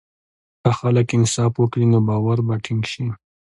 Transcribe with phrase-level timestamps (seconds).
[0.61, 3.05] که خلک انصاف وکړي، نو باور به ټینګ شي.